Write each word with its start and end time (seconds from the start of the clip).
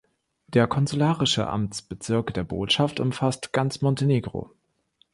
Der 0.47 0.65
konsularische 0.65 1.45
Amtsbezirk 1.47 2.33
der 2.33 2.43
Botschaft 2.43 2.99
umfasst 2.99 3.53
ganz 3.53 3.83
Montenegro. 3.83 4.49